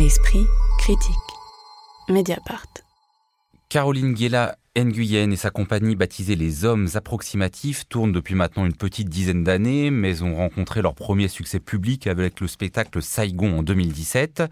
L'esprit 0.00 0.46
critique. 0.78 1.14
Mediapart. 2.08 2.72
Caroline 3.68 4.14
Guéla 4.14 4.56
Nguyen 4.78 5.30
et 5.30 5.36
sa 5.36 5.50
compagnie 5.50 5.94
baptisée 5.94 6.36
Les 6.36 6.64
Hommes 6.64 6.88
Approximatifs 6.94 7.86
tournent 7.86 8.10
depuis 8.10 8.34
maintenant 8.34 8.64
une 8.64 8.74
petite 8.74 9.10
dizaine 9.10 9.44
d'années, 9.44 9.90
mais 9.90 10.22
ont 10.22 10.36
rencontré 10.36 10.80
leur 10.80 10.94
premier 10.94 11.28
succès 11.28 11.60
public 11.60 12.06
avec 12.06 12.40
le 12.40 12.48
spectacle 12.48 13.02
Saigon 13.02 13.58
en 13.58 13.62
2017. 13.62 14.44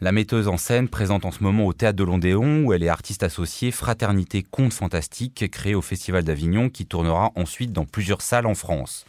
La 0.00 0.12
metteuse 0.12 0.46
en 0.46 0.58
scène 0.58 0.88
présente 0.88 1.24
en 1.24 1.32
ce 1.32 1.42
moment 1.42 1.66
au 1.66 1.72
Théâtre 1.72 1.96
de 1.96 2.04
l'Ondéon, 2.04 2.62
où 2.62 2.72
elle 2.72 2.84
est 2.84 2.88
artiste 2.88 3.24
associée 3.24 3.72
Fraternité 3.72 4.44
Conte 4.48 4.74
Fantastique, 4.74 5.50
créée 5.50 5.74
au 5.74 5.82
Festival 5.82 6.22
d'Avignon, 6.22 6.70
qui 6.70 6.86
tournera 6.86 7.32
ensuite 7.34 7.72
dans 7.72 7.84
plusieurs 7.84 8.22
salles 8.22 8.46
en 8.46 8.54
France. 8.54 9.06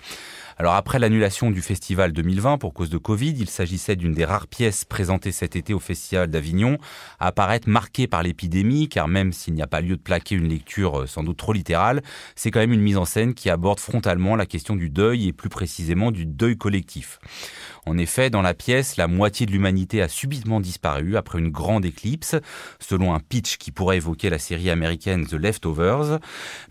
Alors 0.58 0.76
après 0.76 1.00
l'annulation 1.00 1.52
du 1.52 1.62
festival 1.62 2.14
2020 2.14 2.60
pour 2.60 2.74
cause 2.74 2.90
de 2.90 2.98
Covid, 2.98 3.36
il 3.38 3.50
s'agissait 3.50 3.98
d'une 3.98 4.14
des 4.14 4.24
rares 4.24 4.48
pièces 4.48 4.86
présentées 4.86 5.34
cet 5.34 5.58
été 5.58 5.74
au 5.74 5.80
festival 5.80 6.30
d'Avignon 6.30 6.78
à 7.20 7.28
apparaître 7.28 7.68
marquée 7.68 8.08
par 8.08 8.24
l'épidémie, 8.24 8.88
car 8.88 9.10
même 9.10 9.34
s'il 9.34 9.54
n'y 9.54 9.62
a 9.62 9.68
pas 9.68 9.82
lieu 9.82 9.98
de 9.98 10.02
plaquer 10.02 10.36
une 10.36 10.48
lecture 10.48 11.02
euh, 11.02 11.08
sans 11.08 11.24
doute 11.24 11.36
trop 11.36 11.52
littérale, 11.52 12.02
c'est 12.38 12.52
quand 12.52 12.62
même 12.62 12.72
une 12.72 12.82
mise 12.82 12.96
en 12.96 13.04
scène 13.04 13.34
qui 13.34 13.50
aborde 13.50 13.82
frontalement 13.82 14.38
la 14.38 14.46
question 14.46 14.78
du 14.78 14.90
deuil 14.90 15.28
et 15.28 15.34
plus 15.34 15.50
précisément 15.50 16.10
du 16.10 16.26
deuil 16.26 16.56
collectif. 16.56 17.20
En 17.88 18.00
effet, 18.00 18.32
dans 18.32 18.42
la 18.42 18.56
pièce, 18.56 18.98
la 18.98 19.08
moitié 19.08 19.46
de 19.46 19.52
l'humanité 19.52 20.02
a 20.02 20.08
subitement 20.08 20.60
disparu 20.60 21.18
après 21.18 21.38
une 21.38 21.52
grande 21.52 21.86
éclipse, 21.86 22.36
selon 22.80 23.14
un 23.14 23.20
pitch 23.20 23.58
qui 23.58 23.72
pourrait 23.72 23.98
évoquer 23.98 24.32
la 24.32 24.40
série 24.40 24.72
américaine 24.72 25.28
The 25.28 25.34
Leftovers. 25.34 26.20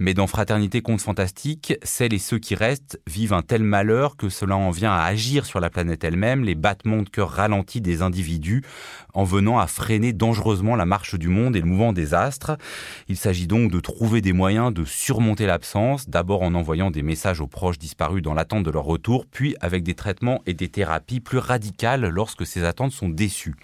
Mais 0.01 0.13
dans 0.13 0.27
Fraternité 0.27 0.83
contre 0.83 1.05
Fantastique, 1.05 1.75
celles 1.85 2.15
et 2.15 2.19
ceux 2.19 2.41
qui 2.41 2.57
restent 2.57 3.01
vivent 3.07 3.33
un 3.33 3.43
tel 3.43 3.63
malheur 3.63 4.17
que 4.17 4.29
cela 4.29 4.57
en 4.57 4.71
vient 4.71 4.93
à 4.93 5.05
agir 5.05 5.47
sur 5.47 5.61
la 5.61 5.71
planète 5.71 6.03
elle-même, 6.03 6.43
les 6.43 6.57
battements 6.57 7.03
de 7.03 7.09
cœur 7.09 7.31
ralentis 7.31 7.81
des 7.81 8.03
individus, 8.03 8.65
en 9.13 9.23
venant 9.23 9.61
à 9.61 9.69
freiner 9.69 10.13
dangereusement 10.13 10.75
la 10.75 10.85
marche 10.85 11.15
du 11.15 11.29
monde 11.29 11.55
et 11.55 11.61
le 11.61 11.67
mouvement 11.67 11.93
des 11.93 12.15
astres. 12.15 12.59
Il 13.07 13.17
s'agit 13.17 13.47
donc 13.47 13.71
de 13.71 13.79
trouver 13.79 14.21
des 14.21 14.33
moyens 14.33 14.75
de 14.75 14.85
surmonter 14.85 15.47
l'absence, 15.47 16.09
d'abord 16.09 16.43
en 16.43 16.57
envoyant 16.57 16.91
des 16.91 17.03
messages 17.03 17.41
aux 17.41 17.47
proches 17.47 17.79
disparus 17.79 18.21
dans 18.21 18.35
l'attente 18.35 18.65
de 18.65 18.71
leur 18.73 18.85
retour, 18.85 19.27
puis 19.31 19.55
avec 19.61 19.85
des 19.85 19.95
traitements 19.95 20.43
et 20.47 20.55
des 20.55 20.69
thérapies 20.69 21.04
plus 21.21 21.39
radicale 21.39 22.09
lorsque 22.09 22.47
ces 22.47 22.65
attentes 22.65 22.93
sont 22.93 23.09
déçues. 23.09 23.55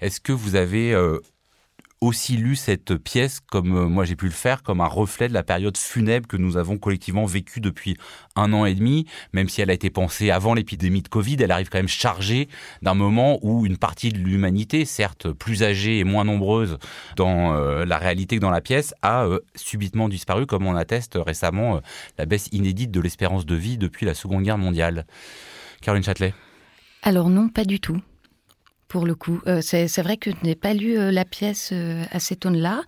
Est-ce 0.00 0.20
que 0.20 0.32
vous 0.32 0.54
avez 0.54 0.92
euh, 0.92 1.18
aussi 2.00 2.38
lu 2.38 2.56
cette 2.56 2.96
pièce, 2.96 3.40
comme 3.40 3.76
euh, 3.76 3.86
moi 3.86 4.04
j'ai 4.06 4.16
pu 4.16 4.24
le 4.24 4.30
faire, 4.30 4.62
comme 4.62 4.80
un 4.80 4.86
reflet 4.86 5.28
de 5.28 5.34
la 5.34 5.42
période 5.42 5.76
funèbre 5.76 6.26
que 6.26 6.38
nous 6.38 6.56
avons 6.56 6.78
collectivement 6.78 7.26
vécue 7.26 7.60
depuis 7.60 7.96
un 8.36 8.54
an 8.54 8.64
et 8.64 8.74
demi, 8.74 9.06
même 9.34 9.50
si 9.50 9.60
elle 9.60 9.70
a 9.70 9.74
été 9.74 9.90
pensée 9.90 10.30
avant 10.30 10.54
l'épidémie 10.54 11.02
de 11.02 11.08
Covid, 11.08 11.36
elle 11.40 11.50
arrive 11.50 11.68
quand 11.68 11.78
même 11.78 11.88
chargée 11.88 12.48
d'un 12.80 12.94
moment 12.94 13.38
où 13.42 13.66
une 13.66 13.76
partie 13.76 14.10
de 14.10 14.18
l'humanité, 14.18 14.86
certes 14.86 15.30
plus 15.30 15.62
âgée 15.62 15.98
et 15.98 16.04
moins 16.04 16.24
nombreuse 16.24 16.78
dans 17.16 17.54
euh, 17.54 17.84
la 17.84 17.98
réalité 17.98 18.36
que 18.36 18.40
dans 18.40 18.50
la 18.50 18.62
pièce, 18.62 18.94
a 19.02 19.26
subitement 19.54 20.08
disparu, 20.08 20.46
comme 20.46 20.66
on 20.66 20.76
atteste 20.76 21.18
récemment 21.20 21.80
la 22.18 22.26
baisse 22.26 22.48
inédite 22.52 22.90
de 22.90 23.00
l'espérance 23.00 23.44
de 23.44 23.54
vie 23.54 23.76
depuis 23.76 24.06
la 24.06 24.14
Seconde 24.14 24.42
Guerre 24.42 24.58
mondiale. 24.58 25.06
Caroline 25.82 26.04
Châtelet 26.04 26.34
alors 27.02 27.30
non, 27.30 27.48
pas 27.48 27.64
du 27.64 27.80
tout. 27.80 28.00
Pour 28.90 29.06
le 29.06 29.14
coup, 29.14 29.40
euh, 29.46 29.60
c'est 29.62 30.02
vrai 30.02 30.16
que 30.16 30.32
je 30.32 30.36
n'ai 30.42 30.56
pas 30.56 30.74
lu 30.74 30.98
euh, 30.98 31.12
la 31.12 31.24
pièce 31.24 31.70
euh, 31.72 32.02
à 32.10 32.18
cet 32.18 32.44
aune-là. 32.44 32.82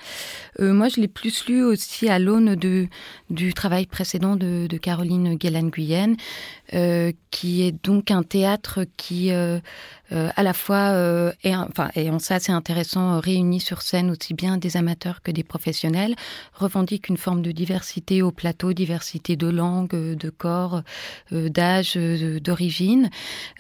moi, 0.59 0.89
je 0.89 1.01
l'ai 1.01 1.07
plus 1.07 1.47
lu 1.47 1.63
aussi 1.63 2.09
à 2.09 2.19
l'aune 2.19 2.57
du 2.57 3.55
travail 3.55 3.87
précédent 3.87 4.35
de, 4.35 4.67
Caroline 4.79 5.37
Guélan-Guyenne, 5.37 6.17
qui 7.31 7.63
est 7.63 7.85
donc 7.85 8.11
un 8.11 8.25
théâtre 8.25 8.85
qui 8.97 9.31
à 9.31 10.43
la 10.43 10.53
fois, 10.53 10.93
enfin, 11.45 11.89
et 11.95 12.11
en 12.11 12.19
ça 12.19 12.39
c'est 12.39 12.53
intéressant, 12.53 13.19
réunis 13.21 13.61
sur 13.61 13.81
scène 13.81 14.11
aussi 14.11 14.35
bien 14.35 14.59
des 14.59 14.77
amateurs 14.77 15.23
que 15.23 15.31
des 15.31 15.43
professionnels, 15.43 16.15
revendique 16.53 17.09
une 17.09 17.17
forme 17.17 17.41
de 17.43 17.53
diversité 17.53 18.21
au 18.23 18.31
plateau, 18.31 18.73
diversité 18.73 19.37
de 19.37 19.49
langue, 19.49 19.95
de 19.95 20.31
corps, 20.31 20.83
d'âge, 21.31 21.97
d'origine, 21.97 23.09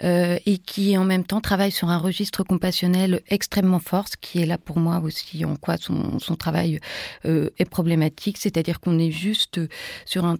et 0.02 0.58
qui 0.58 0.98
en 0.98 1.04
même 1.04 1.24
temps 1.24 1.40
travaille 1.40 1.72
sur 1.72 1.88
un 1.88 1.98
registre 1.98 2.31
compassionnel 2.40 3.20
extrêmement 3.28 3.78
fort, 3.78 4.08
ce 4.08 4.16
qui 4.16 4.40
est 4.40 4.46
là 4.46 4.58
pour 4.58 4.78
moi 4.78 5.00
aussi 5.00 5.44
en 5.44 5.56
quoi 5.56 5.76
son, 5.76 6.18
travail 6.36 6.80
est 7.24 7.64
problématique, 7.68 8.38
c'est-à-dire 8.38 8.80
qu'on 8.80 8.98
est 8.98 9.10
juste 9.10 9.60
sur 10.06 10.24
un 10.24 10.38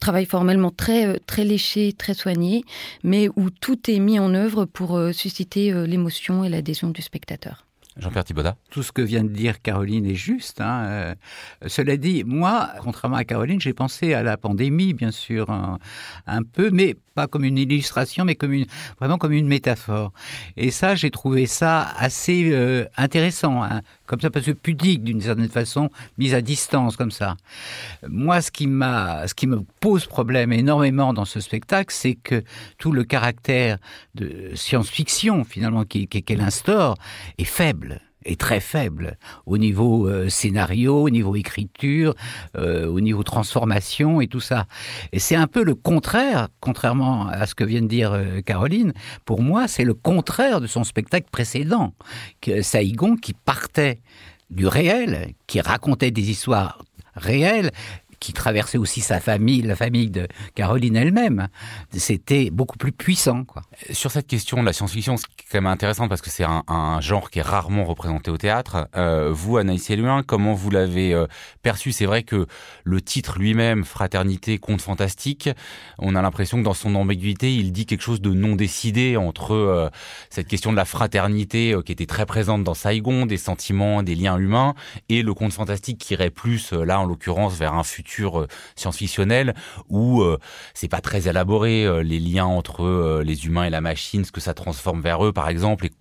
travail 0.00 0.26
formellement 0.26 0.70
très, 0.70 1.06
euh, 1.06 1.16
très 1.26 1.44
léché, 1.44 1.92
très 1.92 2.14
soigné, 2.14 2.64
mais 3.02 3.28
où 3.36 3.50
tout 3.50 3.90
est 3.90 3.98
mis 3.98 4.18
en 4.18 4.34
œuvre 4.34 4.64
pour 4.64 4.96
euh, 4.96 5.12
susciter 5.12 5.72
euh, 5.72 5.86
l'émotion 5.86 6.44
et 6.44 6.48
l'adhésion 6.48 6.90
du 6.90 7.02
spectateur. 7.02 7.65
Jean-Pierre 7.96 8.24
Thibaudat 8.24 8.56
Tout 8.70 8.82
ce 8.82 8.92
que 8.92 9.02
vient 9.02 9.24
de 9.24 9.28
dire 9.28 9.62
Caroline 9.62 10.06
est 10.06 10.14
juste. 10.14 10.60
Hein. 10.60 11.14
cela 11.66 11.96
dit, 11.96 12.24
moi, 12.24 12.70
contrairement 12.80 13.16
à 13.16 13.24
Caroline, 13.24 13.60
j'ai 13.60 13.72
pensé 13.72 14.14
à 14.14 14.22
la 14.22 14.36
pandémie, 14.36 14.94
bien 14.94 15.10
sûr, 15.10 15.50
un, 15.50 16.42
peu, 16.42 16.70
mais 16.70 16.96
pas 17.14 17.26
comme 17.26 17.44
une 17.44 17.58
illustration, 17.58 18.24
mais 18.24 18.34
comme 18.34 18.64
vraiment 18.98 19.18
comme 19.18 19.32
une 19.32 19.48
métaphore. 19.48 20.12
Et 20.56 20.70
ça, 20.70 20.94
j'ai 20.94 21.10
trouvé 21.10 21.46
ça 21.46 21.88
assez 21.98 22.86
intéressant. 22.96 23.62
Hein 23.62 23.80
comme 24.06 24.20
ça, 24.20 24.30
parce 24.30 24.46
que 24.46 24.52
pudique 24.52 25.04
d'une 25.04 25.20
certaine 25.20 25.48
façon, 25.48 25.90
mise 26.18 26.34
à 26.34 26.40
distance 26.40 26.96
comme 26.96 27.10
ça. 27.10 27.36
Moi, 28.06 28.40
ce 28.40 28.50
qui 28.50 28.66
m'a, 28.66 29.26
ce 29.26 29.34
qui 29.34 29.46
me 29.46 29.60
pose 29.80 30.06
problème 30.06 30.52
énormément 30.52 31.12
dans 31.12 31.24
ce 31.24 31.40
spectacle, 31.40 31.94
c'est 31.94 32.14
que 32.14 32.42
tout 32.78 32.92
le 32.92 33.04
caractère 33.04 33.78
de 34.14 34.50
science-fiction 34.54 35.44
finalement 35.44 35.84
qu'elle 35.84 36.40
instaure 36.40 36.96
est 37.38 37.44
faible 37.44 38.00
est 38.26 38.40
très 38.40 38.60
faible 38.60 39.16
au 39.46 39.58
niveau 39.58 40.08
euh, 40.08 40.28
scénario, 40.28 41.02
au 41.02 41.10
niveau 41.10 41.34
écriture, 41.36 42.14
euh, 42.56 42.86
au 42.86 43.00
niveau 43.00 43.22
transformation 43.22 44.20
et 44.20 44.26
tout 44.26 44.40
ça. 44.40 44.66
Et 45.12 45.18
c'est 45.18 45.36
un 45.36 45.46
peu 45.46 45.64
le 45.64 45.74
contraire, 45.74 46.48
contrairement 46.60 47.28
à 47.28 47.46
ce 47.46 47.54
que 47.54 47.64
vient 47.64 47.82
de 47.82 47.86
dire 47.86 48.12
euh, 48.12 48.40
Caroline. 48.42 48.92
Pour 49.24 49.42
moi, 49.42 49.68
c'est 49.68 49.84
le 49.84 49.94
contraire 49.94 50.60
de 50.60 50.66
son 50.66 50.84
spectacle 50.84 51.28
précédent, 51.30 51.94
que 52.40 52.62
Saïgon 52.62 53.16
qui 53.16 53.32
partait 53.32 54.00
du 54.50 54.66
réel, 54.66 55.32
qui 55.46 55.60
racontait 55.60 56.10
des 56.10 56.30
histoires 56.30 56.84
réelles 57.14 57.70
qui 58.20 58.32
traversait 58.32 58.78
aussi 58.78 59.00
sa 59.00 59.20
famille, 59.20 59.62
la 59.62 59.76
famille 59.76 60.10
de 60.10 60.26
Caroline 60.54 60.96
elle-même. 60.96 61.48
C'était 61.92 62.50
beaucoup 62.50 62.78
plus 62.78 62.92
puissant. 62.92 63.44
Sur 63.90 64.10
cette 64.10 64.26
question 64.26 64.60
de 64.60 64.66
la 64.66 64.72
science-fiction, 64.72 65.16
c'est 65.16 65.26
quand 65.50 65.58
même 65.58 65.66
intéressant 65.66 66.08
parce 66.08 66.22
que 66.22 66.30
c'est 66.30 66.44
un, 66.44 67.00
genre 67.00 67.30
qui 67.30 67.40
est 67.40 67.42
rarement 67.42 67.84
représenté 67.84 68.30
au 68.30 68.38
théâtre. 68.38 68.88
Euh, 68.96 69.30
vous, 69.32 69.58
Anaïs 69.58 69.90
Eluin, 69.90 70.22
comment 70.22 70.54
vous 70.54 70.70
l'avez 70.70 71.12
euh, 71.12 71.26
perçu? 71.62 71.92
C'est 71.92 72.06
vrai 72.06 72.22
que 72.22 72.46
le 72.84 73.00
titre 73.00 73.38
lui-même, 73.38 73.84
Fraternité, 73.84 74.58
conte 74.58 74.80
fantastique, 74.80 75.50
on 75.98 76.14
a 76.14 76.22
l'impression 76.22 76.58
que 76.58 76.62
dans 76.62 76.74
son 76.74 76.94
ambiguïté, 76.94 77.54
il 77.54 77.72
dit 77.72 77.86
quelque 77.86 78.02
chose 78.02 78.20
de 78.20 78.30
non 78.30 78.56
décidé 78.56 79.16
entre 79.16 79.52
euh, 79.52 79.90
cette 80.30 80.48
question 80.48 80.72
de 80.72 80.76
la 80.76 80.84
fraternité 80.84 81.74
qui 81.84 81.92
était 81.92 82.06
très 82.06 82.26
présente 82.26 82.64
dans 82.64 82.74
Saigon, 82.74 83.26
des 83.26 83.36
sentiments, 83.36 84.02
des 84.02 84.14
liens 84.14 84.38
humains, 84.38 84.74
et 85.08 85.22
le 85.22 85.34
conte 85.34 85.52
fantastique 85.52 85.98
qui 85.98 86.14
irait 86.14 86.30
plus, 86.30 86.72
là 86.72 87.00
en 87.00 87.04
l'occurrence, 87.04 87.56
vers 87.56 87.74
un 87.74 87.84
futur 87.84 88.05
euh, 88.40 88.46
science-fictionnelle 88.76 89.54
où 89.88 90.22
euh, 90.22 90.38
c'est 90.74 90.88
pas 90.88 91.00
très 91.00 91.28
élaboré 91.28 91.84
euh, 91.84 92.02
les 92.02 92.20
liens 92.20 92.46
entre 92.46 93.20
les 93.22 93.46
humains 93.46 93.64
et 93.64 93.70
la 93.70 93.80
machine, 93.80 94.24
ce 94.24 94.32
que 94.32 94.40
ça 94.40 94.54
transforme 94.54 95.00
vers 95.00 95.24
eux 95.24 95.32
par 95.32 95.48
exemple, 95.48 95.86
et 95.86 95.92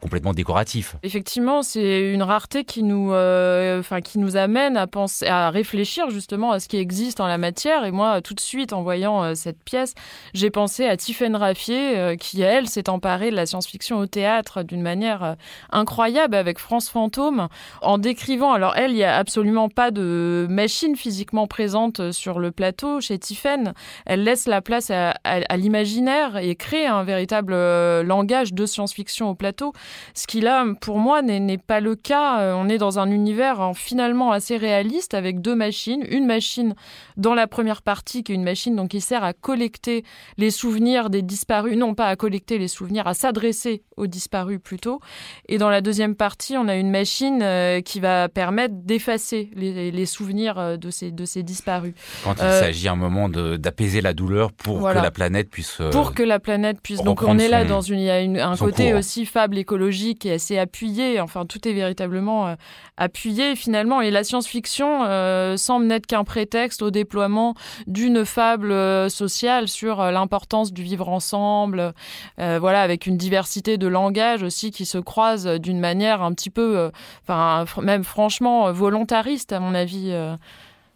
complètement 0.00 0.32
décoratif. 0.32 0.96
Effectivement, 1.02 1.62
c'est 1.62 2.12
une 2.12 2.22
rareté 2.22 2.64
qui 2.64 2.82
nous, 2.82 3.12
euh, 3.12 3.80
enfin, 3.80 4.00
qui 4.00 4.18
nous 4.18 4.36
amène 4.36 4.76
à 4.76 4.86
penser, 4.86 5.26
à 5.26 5.50
réfléchir 5.50 6.10
justement 6.10 6.52
à 6.52 6.60
ce 6.60 6.68
qui 6.68 6.76
existe 6.76 7.20
en 7.20 7.26
la 7.26 7.38
matière. 7.38 7.84
Et 7.84 7.90
moi, 7.90 8.20
tout 8.22 8.34
de 8.34 8.40
suite, 8.40 8.72
en 8.72 8.82
voyant 8.82 9.22
euh, 9.22 9.34
cette 9.34 9.62
pièce, 9.62 9.94
j'ai 10.34 10.50
pensé 10.50 10.86
à 10.86 10.96
Tiffaine 10.96 11.34
Raffier, 11.34 11.98
euh, 11.98 12.16
qui 12.16 12.40
elle 12.40 12.68
s'est 12.68 12.88
emparée 12.88 13.30
de 13.30 13.36
la 13.36 13.46
science-fiction 13.46 13.98
au 13.98 14.06
théâtre 14.06 14.62
d'une 14.62 14.82
manière 14.82 15.36
incroyable 15.70 16.36
avec 16.36 16.58
France 16.58 16.88
Fantôme, 16.88 17.48
en 17.82 17.98
décrivant. 17.98 18.52
Alors 18.52 18.76
elle, 18.76 18.92
il 18.92 18.96
n'y 18.96 19.04
a 19.04 19.16
absolument 19.16 19.68
pas 19.68 19.90
de 19.90 20.46
machine 20.48 20.94
physiquement 20.94 21.46
présente 21.46 22.12
sur 22.12 22.38
le 22.38 22.52
plateau 22.52 23.00
chez 23.00 23.18
Tiffaine. 23.18 23.74
Elle 24.06 24.22
laisse 24.22 24.46
la 24.46 24.62
place 24.62 24.90
à, 24.90 25.14
à 25.24 25.56
l'imaginaire 25.56 26.36
et 26.36 26.54
crée 26.54 26.86
un 26.86 27.02
véritable 27.02 27.52
langage 28.02 28.52
de 28.52 28.64
science-fiction 28.64 29.30
au 29.30 29.34
plateau 29.34 29.47
ce 30.14 30.26
qui 30.26 30.40
là, 30.40 30.64
pour 30.80 30.98
moi, 30.98 31.22
n'est 31.22 31.58
pas 31.58 31.80
le 31.80 31.94
cas. 31.94 32.40
Euh, 32.40 32.54
on 32.54 32.68
est 32.68 32.78
dans 32.78 32.98
un 32.98 33.10
univers 33.10 33.60
hein, 33.60 33.72
finalement 33.74 34.32
assez 34.32 34.56
réaliste 34.56 35.14
avec 35.14 35.40
deux 35.40 35.54
machines. 35.54 36.04
Une 36.08 36.26
machine 36.26 36.74
dans 37.16 37.34
la 37.34 37.46
première 37.46 37.82
partie 37.82 38.22
qui 38.22 38.32
est 38.32 38.34
une 38.34 38.44
machine 38.44 38.76
donc 38.76 38.88
qui 38.88 39.00
sert 39.00 39.24
à 39.24 39.32
collecter 39.32 40.04
les 40.36 40.50
souvenirs 40.50 41.10
des 41.10 41.22
disparus, 41.22 41.76
non 41.76 41.94
pas 41.94 42.06
à 42.06 42.16
collecter 42.16 42.58
les 42.58 42.68
souvenirs, 42.68 43.06
à 43.06 43.14
s'adresser 43.14 43.82
aux 43.96 44.06
disparus 44.06 44.60
plutôt. 44.62 45.00
Et 45.48 45.58
dans 45.58 45.70
la 45.70 45.80
deuxième 45.80 46.14
partie, 46.14 46.56
on 46.56 46.68
a 46.68 46.76
une 46.76 46.90
machine 46.90 47.40
euh, 47.42 47.80
qui 47.80 48.00
va 48.00 48.28
permettre 48.28 48.74
d'effacer 48.74 49.50
les, 49.54 50.06
souvenirs 50.06 50.58
euh, 50.58 50.76
de 50.76 50.90
ces, 50.90 51.10
de 51.10 51.24
ces 51.24 51.42
disparus. 51.42 51.94
Quand 52.24 52.34
il 52.34 52.38
s'agit 52.38 52.88
à 52.88 52.92
un 52.92 52.96
moment 52.96 53.28
d'apaiser 53.28 54.00
la 54.00 54.12
douleur 54.12 54.52
pour 54.52 54.88
que 54.88 54.94
la 54.94 55.10
planète 55.10 55.50
puisse. 55.50 55.80
pour 55.90 56.14
que 56.14 56.22
la 56.22 56.38
planète 56.38 56.80
puisse. 56.80 57.02
Donc 57.02 57.22
on 57.22 57.38
est 57.38 57.48
là 57.48 57.64
dans 57.64 57.80
une, 57.80 57.98
il 57.98 58.04
y 58.04 58.40
a 58.40 58.48
un 58.48 58.56
côté 58.56 58.94
aussi 58.94 59.26
fable 59.38 59.56
écologique 59.56 60.26
et 60.26 60.32
assez 60.32 60.58
appuyée. 60.58 61.20
Enfin, 61.20 61.46
tout 61.46 61.68
est 61.68 61.72
véritablement 61.72 62.56
appuyé 62.96 63.54
finalement. 63.54 64.00
Et 64.00 64.10
la 64.10 64.24
science-fiction 64.24 65.56
semble 65.56 65.86
n'être 65.86 66.06
qu'un 66.06 66.24
prétexte 66.24 66.82
au 66.82 66.90
déploiement 66.90 67.54
d'une 67.86 68.24
fable 68.24 68.74
sociale 69.08 69.68
sur 69.68 70.02
l'importance 70.02 70.72
du 70.72 70.82
vivre 70.82 71.08
ensemble. 71.08 71.92
voilà, 72.36 72.82
avec 72.82 73.06
une 73.06 73.16
diversité 73.16 73.78
de 73.78 73.86
langage 73.86 74.42
aussi 74.42 74.72
qui 74.72 74.84
se 74.86 74.98
croise 74.98 75.46
d'une 75.46 75.78
manière 75.78 76.20
un 76.20 76.32
petit 76.32 76.50
peu, 76.50 76.90
enfin, 77.22 77.64
même 77.80 78.02
franchement 78.02 78.72
volontariste 78.72 79.52
à 79.52 79.60
mon 79.60 79.72
avis. 79.72 80.12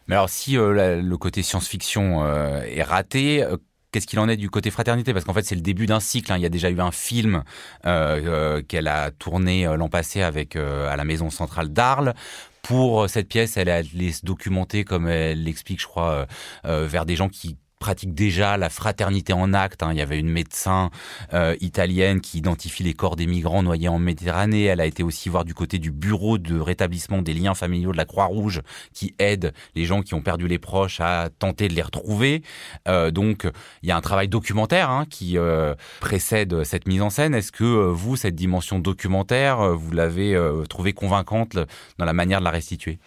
Mais 0.08 0.16
alors, 0.16 0.30
si 0.30 0.54
le 0.54 1.16
côté 1.16 1.44
science-fiction 1.44 2.26
est 2.26 2.82
raté, 2.82 3.44
Qu'est-ce 3.92 4.06
qu'il 4.06 4.18
en 4.20 4.28
est 4.28 4.38
du 4.38 4.48
côté 4.48 4.70
fraternité? 4.70 5.12
Parce 5.12 5.26
qu'en 5.26 5.34
fait, 5.34 5.44
c'est 5.44 5.54
le 5.54 5.60
début 5.60 5.84
d'un 5.84 6.00
cycle. 6.00 6.32
Hein. 6.32 6.38
Il 6.38 6.42
y 6.42 6.46
a 6.46 6.48
déjà 6.48 6.70
eu 6.70 6.80
un 6.80 6.90
film 6.90 7.44
euh, 7.84 8.20
euh, 8.24 8.62
qu'elle 8.66 8.88
a 8.88 9.10
tourné 9.10 9.66
euh, 9.66 9.76
l'an 9.76 9.90
passé 9.90 10.22
avec 10.22 10.56
à 10.56 10.96
la 10.96 11.04
Maison 11.04 11.28
centrale 11.28 11.68
d'Arles. 11.68 12.14
Pour 12.62 13.10
cette 13.10 13.28
pièce, 13.28 13.56
elle 13.56 13.68
allée 13.68 14.12
se 14.12 14.24
documenter, 14.24 14.84
comme 14.84 15.08
elle 15.08 15.44
l'explique, 15.44 15.80
je 15.80 15.86
crois, 15.86 16.26
vers 16.64 17.04
des 17.04 17.16
gens 17.16 17.28
qui 17.28 17.56
pratique 17.82 18.14
déjà 18.14 18.56
la 18.56 18.70
fraternité 18.70 19.32
en 19.32 19.52
acte. 19.52 19.82
Hein. 19.82 19.90
Il 19.90 19.99
y 19.99 20.00
avait 20.00 20.20
une 20.20 20.29
médecin 20.29 20.90
euh, 21.34 21.56
italienne 21.61 22.20
qui 22.20 22.38
identifie 22.38 22.84
les 22.84 22.94
corps 22.94 23.17
des 23.17 23.26
migrants 23.26 23.64
noyés 23.64 23.88
en 23.88 23.99
Méditerranée. 23.99 24.67
Elle 24.67 24.81
a 24.81 24.87
été 24.87 25.02
aussi 25.02 25.29
voir 25.29 25.44
du 25.44 25.52
côté 25.52 25.81
du 25.81 25.90
bureau 25.90 26.38
de 26.38 26.61
rétablissement 26.61 27.23
des 27.23 27.34
liens 27.34 27.55
familiaux 27.55 27.90
de 27.90 27.96
la 27.96 28.05
Croix-Rouge 28.05 28.62
qui 28.94 29.17
aide 29.19 29.52
les 29.75 29.84
gens 29.84 30.02
qui 30.02 30.14
ont 30.14 30.23
perdu 30.23 30.46
les 30.46 30.61
proches 30.61 31.00
à 31.00 31.29
tenter 31.37 31.67
de 31.67 31.75
les 31.75 31.82
retrouver. 31.82 32.43
Euh, 32.87 33.11
donc 33.11 33.49
il 33.82 33.88
y 33.88 33.93
a 33.93 33.96
un 33.96 34.00
travail 34.00 34.29
documentaire 34.29 34.88
hein, 34.88 35.05
qui 35.11 35.37
euh, 35.37 35.75
précède 35.99 36.62
cette 36.62 36.87
mise 36.87 37.02
en 37.02 37.11
scène. 37.11 37.34
Est-ce 37.34 37.50
que 37.50 37.64
vous, 37.64 38.14
cette 38.14 38.37
dimension 38.37 38.79
documentaire, 38.79 39.76
vous 39.76 39.90
l'avez 39.90 40.40
trouvée 40.69 40.93
convaincante 40.93 41.58
dans 41.99 42.05
la 42.05 42.12
manière 42.12 42.38
de 42.38 42.44
la 42.44 42.52
restituer? 42.52 43.00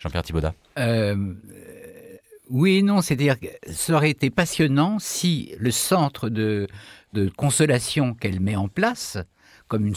Jean-Pierre 0.00 0.24
Thibaudat 0.24 0.54
oui 2.50 2.76
et 2.76 2.82
non, 2.82 3.02
c'est-à-dire 3.02 3.38
que 3.38 3.46
ça 3.70 3.94
aurait 3.94 4.10
été 4.10 4.30
passionnant 4.30 4.98
si 4.98 5.52
le 5.58 5.70
centre 5.70 6.28
de, 6.28 6.66
de 7.12 7.28
consolation 7.28 8.14
qu'elle 8.14 8.40
met 8.40 8.56
en 8.56 8.68
place, 8.68 9.18
comme 9.68 9.86
une 9.86 9.96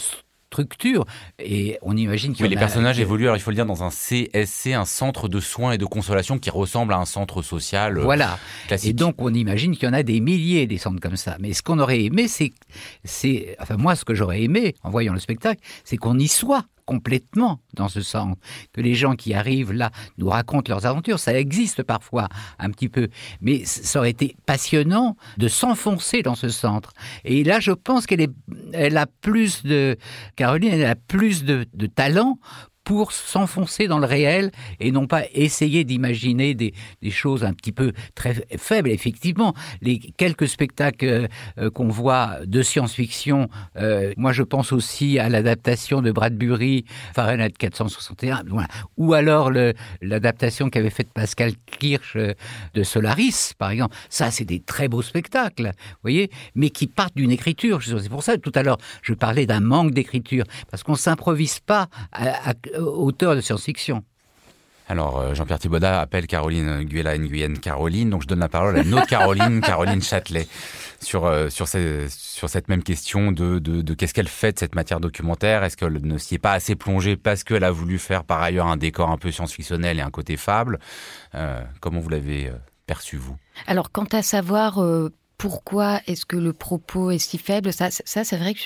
structure, 0.50 1.06
et 1.38 1.78
on 1.84 1.96
imagine 1.96 2.34
qu'il 2.34 2.46
y 2.48 2.50
les 2.50 2.56
personnages 2.56 3.00
évoluent, 3.00 3.26
alors 3.26 3.38
il 3.38 3.40
faut 3.40 3.52
le 3.52 3.56
dire, 3.56 3.68
dans 3.68 3.84
un 3.84 3.90
CSC, 3.90 4.74
un 4.74 4.86
centre 4.86 5.28
de 5.28 5.40
soins 5.40 5.74
et 5.74 5.78
de 5.78 5.86
consolation 5.86 6.40
qui 6.40 6.50
ressemble 6.50 6.94
à 6.94 6.98
un 6.98 7.06
centre 7.06 7.44
social 7.44 8.00
euh, 8.00 8.04
Voilà. 8.04 8.40
Et 8.84 8.94
donc 8.94 9.22
on 9.22 9.34
imagine 9.34 9.76
qu'il 9.76 9.88
y 9.88 9.90
en 9.90 9.94
a 9.94 10.02
des 10.02 10.20
milliers 10.20 10.66
des 10.66 10.80
centres 10.80 11.00
comme 11.00 11.18
ça. 11.18 11.38
Mais 11.40 11.54
ce 11.54 11.62
qu'on 11.62 11.78
aurait 11.78 12.04
aimé, 12.04 12.28
c'est, 12.28 12.52
c'est, 13.04 13.56
enfin 13.60 13.78
moi 13.78 13.96
ce 13.96 14.06
que 14.06 14.16
j'aurais 14.16 14.42
aimé 14.42 14.76
en 14.84 14.90
voyant 14.90 15.14
le 15.14 15.20
spectacle, 15.20 15.62
c'est 15.84 15.98
qu'on 15.98 16.18
y 16.18 16.28
soit 16.28 16.66
complètement 16.90 17.60
dans 17.76 17.88
ce 17.88 18.02
centre, 18.02 18.36
que 18.74 18.82
les 18.82 18.96
gens 18.96 19.16
qui 19.16 19.36
arrivent 19.36 19.72
là 19.72 19.92
nous 20.18 20.28
racontent 20.28 20.74
leurs 20.74 20.88
aventures. 20.88 21.20
Ça 21.20 21.38
existe 21.38 21.84
parfois 21.84 22.30
un 22.58 22.72
petit 22.72 22.90
peu, 22.90 23.10
mais 23.42 23.64
ça 23.64 24.00
aurait 24.00 24.10
été 24.10 24.36
passionnant 24.48 25.16
de 25.38 25.48
s'enfoncer 25.48 26.24
dans 26.24 26.34
ce 26.34 26.50
centre. 26.50 26.94
Et 27.26 27.44
là, 27.44 27.60
je 27.60 27.74
pense 27.74 28.08
qu'elle 28.08 28.22
est, 28.22 28.32
elle 28.74 28.98
a 28.98 29.06
plus 29.06 29.62
de, 29.62 29.98
Caroline, 30.36 30.74
elle 30.74 30.86
a 30.86 30.96
plus 30.96 31.44
de, 31.44 31.68
de 31.76 31.86
talent 31.86 32.40
pour 32.90 33.12
s'enfoncer 33.12 33.88
dans 33.88 34.00
le 34.00 34.08
réel 34.08 34.50
et 34.80 34.92
non 34.92 35.06
pas 35.06 35.22
essayer 35.36 35.84
d'imaginer 35.84 36.56
des, 36.56 36.74
choses 37.12 37.44
un 37.44 37.54
petit 37.54 37.72
peu 37.72 37.94
très 38.16 38.34
faibles. 38.58 38.90
Effectivement, 38.90 39.54
les 39.84 40.00
quelques 40.00 40.48
spectacles 40.48 41.06
euh, 41.06 41.28
euh, 41.60 41.70
qu'on 41.70 41.90
voit 41.90 42.38
de 42.48 42.64
science-fiction, 42.64 43.48
euh, 43.78 44.12
moi 44.18 44.32
je 44.32 44.42
pense 44.42 44.72
aussi 44.72 45.20
à 45.20 45.30
l'adaptation 45.30 46.02
de 46.02 46.12
Bradbury, 46.12 46.86
Fahrenheit 47.14 47.52
461, 47.60 48.42
voilà. 48.48 48.68
ou 48.98 49.14
alors 49.14 49.52
l'adaptation 50.02 50.72
qu'avait 50.72 50.90
faite 50.90 51.14
Pascal 51.14 51.52
Kirsch 51.80 52.18
de 52.18 52.84
Solaris, 52.84 53.54
par 53.56 53.70
exemple. 53.70 53.96
Ça, 54.10 54.32
c'est 54.32 54.46
des 54.46 54.62
très 54.62 54.88
beaux 54.88 55.04
spectacles, 55.04 55.74
vous 55.76 56.02
voyez, 56.02 56.32
mais 56.56 56.72
qui 56.72 56.88
partent 56.88 57.16
d'une 57.16 57.30
écriture. 57.30 57.84
C'est 57.84 58.10
pour 58.10 58.24
ça 58.24 58.40
tout 58.40 58.52
à 58.56 58.64
l'heure 58.64 58.80
je 59.04 59.14
parlais 59.14 59.46
d'un 59.46 59.60
manque 59.60 59.92
d'écriture, 59.92 60.46
parce 60.72 60.82
qu'on 60.82 60.96
s'improvise 60.96 61.60
pas 61.60 61.88
à, 62.12 62.56
auteur 62.80 63.36
de 63.36 63.42
science-fiction. 63.42 64.04
Alors, 64.90 65.20
euh, 65.20 65.36
Jean-Pierre 65.36 65.60
Thibaudat 65.60 66.02
appelle 66.02 66.26
Caroline 66.26 66.82
Guyela 66.84 67.16
Nguyen 67.16 67.60
Caroline, 67.60 68.10
donc 68.10 68.24
je 68.24 68.28
donne 68.28 68.40
la 68.40 68.50
parole 68.50 68.76
à 68.76 68.82
une 68.82 68.96
autre 68.96 69.06
Caroline, 69.06 69.62
Caroline 69.66 70.02
Châtelet, 70.02 70.48
sur, 71.00 71.26
euh, 71.26 71.50
sur, 71.50 71.68
sur 71.68 72.50
cette 72.50 72.70
même 72.70 72.82
question 72.82 73.32
de, 73.32 73.60
de, 73.60 73.94
qu'est-ce 73.94 74.16
qu'elle 74.16 74.28
fait 74.28 74.54
de 74.54 74.60
cette 74.60 74.74
matière 74.74 75.00
documentaire? 75.00 75.64
Est-ce 75.64 75.78
qu'elle 75.78 76.04
ne 76.04 76.18
s'y 76.18 76.36
est 76.36 76.40
pas 76.40 76.54
assez 76.54 76.76
plongée 76.76 77.18
parce 77.18 77.44
qu'elle 77.44 77.64
a 77.64 77.70
voulu 77.70 78.00
faire 78.00 78.24
par 78.24 78.42
ailleurs 78.42 78.66
un 78.66 78.78
décor 78.78 79.12
un 79.12 79.18
peu 79.18 79.30
science-fictionnel 79.30 80.00
et 80.00 80.02
un 80.02 80.10
côté 80.10 80.38
fable? 80.38 80.80
Euh, 81.36 81.62
Comment 81.82 82.00
vous 82.00 82.10
l'avez 82.10 82.52
perçu, 82.88 83.18
vous? 83.18 83.38
Alors, 83.68 83.92
quant 83.92 84.08
à 84.12 84.24
savoir 84.24 84.80
pourquoi 85.40 86.02
est-ce 86.06 86.26
que 86.26 86.36
le 86.36 86.52
propos 86.52 87.12
est 87.12 87.18
si 87.18 87.38
faible? 87.38 87.72
Ça, 87.72 87.90
ça 87.92 88.26
c'est 88.26 88.36
vrai 88.36 88.54
que 88.54 88.62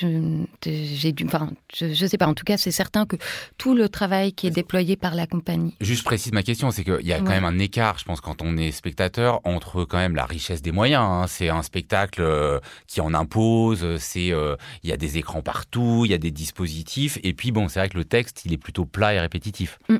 j'ai 0.65 1.11
dû. 1.11 1.23
Enfin, 1.23 1.51
je 1.71 1.85
ne 1.85 2.07
sais 2.07 2.17
pas. 2.17 2.25
En 2.25 2.33
tout 2.33 2.43
cas, 2.43 2.57
c'est 2.57 2.71
certain 2.71 3.05
que 3.05 3.15
tout 3.59 3.75
le 3.75 3.89
travail 3.89 4.33
qui 4.33 4.47
est 4.47 4.51
déployé 4.51 4.95
par 4.95 5.13
la 5.13 5.27
compagnie. 5.27 5.75
Juste 5.81 6.03
précise 6.03 6.33
ma 6.33 6.41
question, 6.41 6.71
c'est 6.71 6.83
qu'il 6.83 7.05
y 7.05 7.13
a 7.13 7.19
quand 7.19 7.29
même 7.29 7.45
un 7.45 7.59
écart, 7.59 7.99
je 7.99 8.05
pense, 8.05 8.21
quand 8.21 8.41
on 8.41 8.57
est 8.57 8.71
spectateur, 8.71 9.39
entre 9.43 9.85
quand 9.85 9.99
même 9.99 10.15
la 10.15 10.25
richesse 10.25 10.63
des 10.63 10.71
moyens. 10.71 11.03
Hein. 11.07 11.25
C'est 11.27 11.49
un 11.49 11.61
spectacle 11.61 12.21
euh, 12.21 12.59
qui 12.87 13.01
en 13.01 13.13
impose. 13.13 13.97
C'est 13.99 14.31
euh, 14.31 14.55
il 14.81 14.89
y 14.89 14.93
a 14.93 14.97
des 14.97 15.19
écrans 15.19 15.43
partout, 15.43 16.05
il 16.05 16.11
y 16.11 16.15
a 16.15 16.17
des 16.17 16.31
dispositifs, 16.31 17.19
et 17.21 17.35
puis 17.35 17.51
bon, 17.51 17.67
c'est 17.69 17.81
vrai 17.81 17.89
que 17.89 17.99
le 17.99 18.05
texte, 18.05 18.41
il 18.45 18.51
est 18.51 18.57
plutôt 18.57 18.85
plat 18.85 19.13
et 19.13 19.19
répétitif. 19.19 19.77
Mm. 19.89 19.97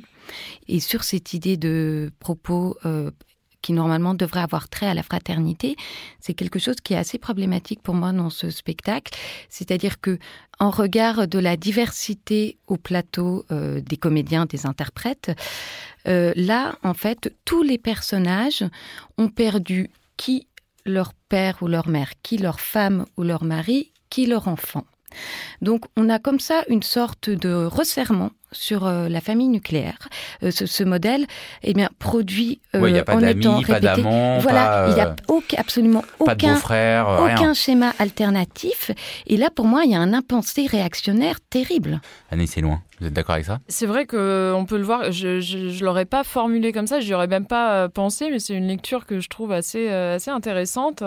Et 0.70 0.80
sur 0.80 1.04
cette 1.04 1.34
idée 1.34 1.58
de 1.58 2.12
propos 2.20 2.78
euh, 2.86 3.12
qui 3.64 3.74
normalement 3.74 4.14
devrait 4.14 4.42
avoir 4.42 4.70
trait 4.70 4.86
à 4.86 4.94
la 4.94 5.02
fraternité, 5.02 5.76
c'est 6.20 6.36
quelque 6.36 6.60
chose 6.60 6.76
qui 6.84 6.94
est 6.94 6.98
assez 6.98 7.18
problématique 7.18 7.82
pour 7.82 7.96
moi 7.96 8.12
dans 8.12 8.30
ce 8.30 8.52
spectacle. 8.52 9.12
C'est-à-dire 9.50 10.00
que, 10.00 10.20
en 10.60 10.70
regard 10.70 11.28
de 11.28 11.40
la 11.40 11.58
diversité 11.58 12.58
au 12.68 12.78
plateau 12.78 13.46
euh, 13.52 13.82
des 13.82 13.98
comédiens, 13.98 14.46
des 14.46 14.68
interprètes, 14.68 15.32
euh, 16.08 16.34
là, 16.36 16.76
en 16.84 16.94
fait, 16.94 17.34
tous 17.46 17.64
les 17.64 17.80
personnages 17.80 18.64
ont 19.18 19.30
perdu 19.30 19.90
qui 20.18 20.48
leur 20.86 21.14
père 21.14 21.58
ou 21.62 21.68
leur 21.68 21.88
mère, 21.88 22.12
qui 22.22 22.38
leur 22.38 22.60
femme 22.60 23.06
ou 23.18 23.24
leur 23.24 23.46
mari, 23.46 23.94
qui 24.10 24.26
leur 24.26 24.48
enfant. 24.48 24.86
Donc 25.62 25.86
on 25.96 26.10
a 26.10 26.20
comme 26.20 26.40
ça 26.40 26.64
une 26.68 26.84
sorte 26.84 27.30
de 27.30 27.66
resserrement 27.66 28.32
sur 28.54 28.86
euh, 28.86 29.10
la 29.10 29.22
famille 29.22 29.50
nucléaire. 29.50 29.98
Euh, 30.44 30.52
ce, 30.52 30.84
modèle, 30.84 31.26
eh 31.64 31.74
bien, 31.74 31.90
produit 32.00 32.60
euh, 32.76 32.88
il 32.88 32.94
n'y 32.94 33.00
a 33.00 33.04
pas 33.04 33.18
d'amis, 33.18 33.66
pas 33.66 33.80
d'amants, 33.80 34.40
voilà, 34.40 34.88
il 34.90 34.96
n'y 34.96 35.02
a 35.02 35.16
absolument 35.58 36.04
aucun, 36.20 36.56
aucun 36.56 37.54
schéma 37.54 37.94
alternatif. 38.00 38.92
Et 39.28 39.38
là, 39.38 39.50
pour 39.54 39.66
moi, 39.66 39.84
il 39.86 39.92
y 39.92 39.96
a 39.96 40.00
un 40.00 40.14
impensé 40.14 40.66
réactionnaire 40.66 41.38
terrible. 41.50 42.02
Annie, 42.32 42.48
c'est 42.48 42.62
loin. 42.62 42.82
Vous 43.00 43.08
êtes 43.08 43.14
d'accord 43.14 43.34
avec 43.34 43.46
ça? 43.46 43.60
C'est 43.68 43.86
vrai 43.86 44.06
qu'on 44.06 44.66
peut 44.68 44.78
le 44.78 44.84
voir. 44.84 45.12
Je 45.12 45.28
ne 45.40 45.84
l'aurais 45.84 46.06
pas 46.06 46.24
formulé 46.24 46.72
comme 46.72 46.88
ça, 46.88 47.00
je 47.00 47.14
aurais 47.14 47.28
même 47.28 47.48
pas 47.48 47.90
pensé, 47.90 48.30
mais 48.30 48.40
c'est 48.40 48.54
une 48.54 48.68
lecture 48.68 49.06
que 49.06 49.20
je 49.20 49.30
trouve 49.30 49.52
assez, 49.52 49.90
assez 49.90 50.32
intéressante. 50.32 51.04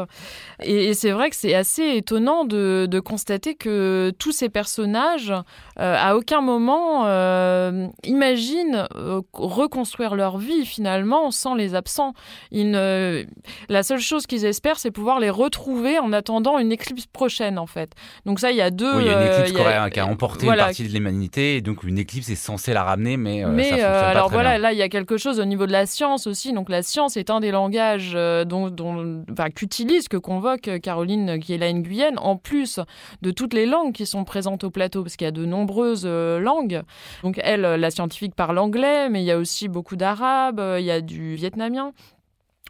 Et, 0.62 0.94
c'est 0.94 1.10
vrai 1.10 1.30
que 1.30 1.36
c'est 1.36 1.54
assez 1.54 1.96
étonnant 1.96 2.44
de, 2.44 2.86
de, 2.90 3.00
constater 3.00 3.54
que 3.54 4.12
tous 4.18 4.32
ces 4.32 4.48
personnages, 4.48 5.32
à 5.76 6.16
aucun 6.16 6.40
moment, 6.40 7.04
euh, 7.36 7.86
imaginent 8.04 8.86
euh, 8.94 9.20
reconstruire 9.32 10.14
leur 10.14 10.38
vie 10.38 10.64
finalement 10.64 11.30
sans 11.30 11.54
les 11.54 11.74
absents. 11.74 12.14
La 12.52 13.82
seule 13.82 14.00
chose 14.00 14.26
qu'ils 14.26 14.44
espèrent, 14.44 14.78
c'est 14.78 14.90
pouvoir 14.90 15.20
les 15.20 15.30
retrouver 15.30 15.98
en 15.98 16.12
attendant 16.12 16.58
une 16.58 16.72
éclipse 16.72 17.06
prochaine 17.06 17.58
en 17.58 17.66
fait. 17.66 17.92
Donc 18.24 18.40
ça, 18.40 18.50
il 18.50 18.56
y 18.56 18.62
a 18.62 18.70
deux. 18.70 18.96
Oui, 18.96 19.02
il 19.04 19.06
y 19.06 19.10
a 19.10 19.20
une 19.20 19.42
éclipse 19.42 19.60
euh, 19.60 19.88
qui 19.88 20.00
a 20.00 20.06
emporté 20.06 20.46
une 20.46 20.56
partie 20.56 20.88
de 20.88 20.92
l'humanité, 20.92 21.60
donc 21.60 21.82
une 21.84 21.98
éclipse 21.98 22.28
est 22.28 22.34
censée 22.34 22.72
la 22.72 22.84
ramener, 22.84 23.16
mais. 23.16 23.44
mais 23.46 23.70
ça 23.70 23.76
pas 23.76 24.08
alors 24.08 24.26
très 24.26 24.36
voilà, 24.36 24.50
bien. 24.52 24.58
là 24.58 24.72
il 24.72 24.78
y 24.78 24.82
a 24.82 24.88
quelque 24.88 25.16
chose 25.16 25.40
au 25.40 25.44
niveau 25.44 25.66
de 25.66 25.72
la 25.72 25.86
science 25.86 26.26
aussi. 26.26 26.52
Donc 26.52 26.68
la 26.68 26.82
science 26.82 27.16
est 27.16 27.30
un 27.30 27.40
des 27.40 27.50
langages 27.50 28.12
dont, 28.46 28.70
dont 28.70 29.24
enfin, 29.30 29.50
qu'utilise, 29.50 30.08
que 30.08 30.16
convoque 30.16 30.70
Caroline 30.82 31.36
Guiela-Nguyen, 31.36 32.18
en 32.18 32.36
plus 32.36 32.80
de 33.22 33.30
toutes 33.30 33.54
les 33.54 33.66
langues 33.66 33.92
qui 33.92 34.06
sont 34.06 34.24
présentes 34.24 34.64
au 34.64 34.70
plateau, 34.70 35.02
parce 35.02 35.16
qu'il 35.16 35.26
y 35.26 35.28
a 35.28 35.32
de 35.32 35.44
nombreuses 35.44 36.06
langues. 36.06 36.82
Donc 37.26 37.40
elle, 37.42 37.62
la 37.62 37.90
scientifique 37.90 38.36
parle 38.36 38.56
anglais, 38.56 39.08
mais 39.08 39.20
il 39.20 39.24
y 39.24 39.32
a 39.32 39.36
aussi 39.36 39.66
beaucoup 39.66 39.96
d'arabe, 39.96 40.62
il 40.78 40.84
y 40.84 40.92
a 40.92 41.00
du 41.00 41.34
vietnamien. 41.34 41.90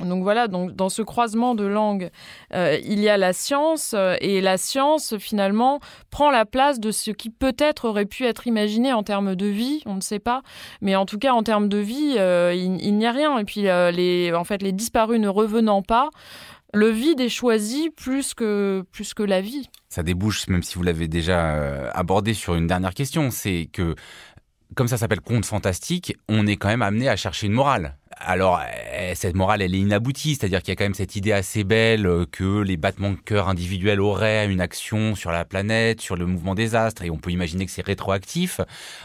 Donc 0.00 0.22
voilà, 0.22 0.48
donc 0.48 0.75
dans 0.75 0.88
ce 0.88 1.02
croisement 1.02 1.54
de 1.54 1.66
langues, 1.66 2.08
euh, 2.54 2.78
il 2.82 3.00
y 3.00 3.10
a 3.10 3.18
la 3.18 3.34
science 3.34 3.92
euh, 3.94 4.16
et 4.22 4.40
la 4.40 4.56
science 4.56 5.18
finalement 5.18 5.78
prend 6.10 6.30
la 6.30 6.46
place 6.46 6.80
de 6.80 6.90
ce 6.90 7.10
qui 7.10 7.28
peut-être 7.28 7.86
aurait 7.86 8.06
pu 8.06 8.25
être 8.25 8.46
imaginé 8.46 8.94
en 8.94 9.02
termes 9.02 9.36
de 9.36 9.46
vie, 9.46 9.82
on 9.84 9.96
ne 9.96 10.00
sait 10.00 10.18
pas, 10.18 10.40
mais 10.80 10.96
en 10.96 11.04
tout 11.04 11.18
cas 11.18 11.32
en 11.32 11.42
termes 11.42 11.68
de 11.68 11.78
vie, 11.78 12.14
euh, 12.16 12.54
il, 12.54 12.82
il 12.82 12.96
n'y 12.96 13.06
a 13.06 13.12
rien. 13.12 13.36
Et 13.36 13.44
puis 13.44 13.62
les, 13.62 14.32
en 14.34 14.44
fait, 14.44 14.62
les 14.62 14.72
disparus 14.72 15.20
ne 15.20 15.28
revenant 15.28 15.82
pas, 15.82 16.08
le 16.76 16.90
vide 16.90 17.20
est 17.20 17.28
choisi 17.28 17.90
plus 17.90 18.34
que, 18.34 18.84
plus 18.92 19.14
que 19.14 19.22
la 19.22 19.40
vie. 19.40 19.68
Ça 19.88 20.02
débouche, 20.02 20.46
même 20.48 20.62
si 20.62 20.75
vous 20.75 20.82
l'avez 20.82 21.08
déjà 21.08 21.54
euh, 21.54 21.90
abordé 21.94 22.34
sur 22.34 22.54
une 22.54 22.66
dernière 22.66 22.94
question, 22.94 23.30
c'est 23.30 23.68
que 23.72 23.94
comme 24.75 24.88
ça 24.88 24.99
s'appelle 24.99 25.20
conte 25.20 25.44
fantastique, 25.44 26.16
on 26.28 26.46
est 26.46 26.56
quand 26.56 26.68
même 26.68 26.82
amené 26.82 27.08
à 27.08 27.16
chercher 27.16 27.46
une 27.46 27.52
morale. 27.52 27.96
Alors, 28.18 28.62
eh, 28.99 29.14
cette 29.14 29.35
morale, 29.35 29.61
elle 29.61 29.75
est 29.75 29.78
inaboutie, 29.78 30.35
c'est-à-dire 30.35 30.62
qu'il 30.62 30.70
y 30.70 30.73
a 30.73 30.76
quand 30.76 30.85
même 30.85 30.94
cette 30.94 31.16
idée 31.16 31.32
assez 31.32 31.64
belle 31.64 32.06
euh, 32.06 32.25
que 32.25 32.62
les 32.62 32.78
battements 32.78 33.11
de 33.11 33.16
cœur 33.16 33.49
individuels 33.49 34.00
auraient 34.00 34.50
une 34.50 34.62
action 34.62 35.14
sur 35.14 35.30
la 35.30 35.44
planète, 35.44 36.00
sur 36.00 36.16
le 36.16 36.25
mouvement 36.25 36.54
des 36.54 36.75
astres, 36.75 37.02
et 37.02 37.11
on 37.11 37.18
peut 37.18 37.30
imaginer 37.30 37.66
que 37.66 37.70
c'est 37.70 37.85
rétroactif. 37.85 38.61